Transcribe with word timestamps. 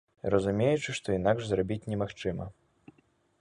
Разумеючы, 0.33 0.95
што 0.99 1.07
інакш 1.17 1.43
зрабіць 1.51 1.87
немагчыма. 1.93 2.49